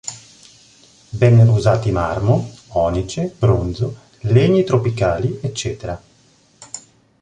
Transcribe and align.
Vennero 1.11 1.51
usati 1.51 1.91
marmo, 1.91 2.51
onice, 2.69 3.31
bronzo, 3.37 3.99
legni 4.21 4.63
tropicali, 4.63 5.37
ecc. 5.43 5.95